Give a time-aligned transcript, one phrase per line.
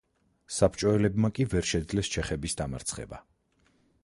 [0.55, 3.23] საბჭოელებმა კი ვერ შეძლეს ჩეხების დამარცხება.